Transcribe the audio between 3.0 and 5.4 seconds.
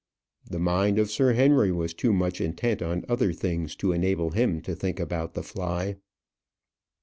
other things to enable him to think about